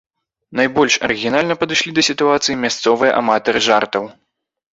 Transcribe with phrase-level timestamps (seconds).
[0.59, 4.03] Найбольш арыгінальна падышлі да сітуацыі мясцовыя аматары жартаў.